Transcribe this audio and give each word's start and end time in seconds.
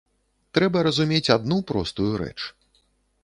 Трэба 0.57 0.77
разумець 0.87 1.33
адну 1.35 1.57
простую 1.71 2.11
рэч. 2.21 2.37